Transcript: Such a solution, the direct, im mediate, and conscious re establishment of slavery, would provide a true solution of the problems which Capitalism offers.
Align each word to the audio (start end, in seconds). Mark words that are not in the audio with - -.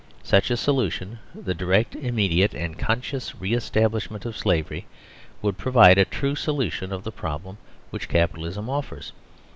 Such 0.23 0.49
a 0.49 0.57
solution, 0.57 1.19
the 1.35 1.53
direct, 1.53 1.95
im 1.95 2.15
mediate, 2.15 2.55
and 2.55 2.75
conscious 2.75 3.35
re 3.39 3.53
establishment 3.53 4.25
of 4.25 4.35
slavery, 4.35 4.87
would 5.43 5.59
provide 5.59 5.99
a 5.99 6.05
true 6.05 6.33
solution 6.33 6.91
of 6.91 7.03
the 7.03 7.11
problems 7.11 7.59
which 7.91 8.09
Capitalism 8.09 8.67
offers. 8.67 9.13